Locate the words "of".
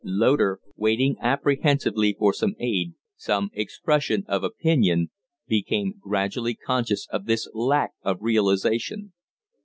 4.27-4.43, 7.11-7.27, 8.01-8.17